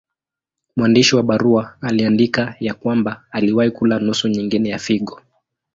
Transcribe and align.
Mwandishi 0.75 1.15
wa 1.15 1.23
barua 1.23 1.77
aliandika 1.81 2.55
ya 2.59 2.73
kwamba 2.73 3.23
aliwahi 3.31 3.71
kula 3.71 3.99
nusu 3.99 4.27
nyingine 4.27 4.69
ya 4.69 4.79
figo. 4.79 5.21